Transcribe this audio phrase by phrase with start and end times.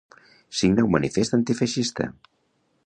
[0.59, 2.11] Signa un manifest antifeixista.